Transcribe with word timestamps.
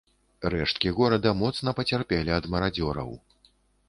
Рэшткі 0.53 0.93
горада 0.99 1.33
моцна 1.41 1.73
пацярпелі 1.79 2.33
ад 2.39 2.47
марадзёраў. 2.57 3.13